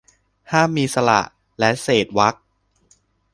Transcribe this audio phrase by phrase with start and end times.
[0.51, 1.19] ห้ามมีสระ
[1.59, 2.35] และเศษวรรค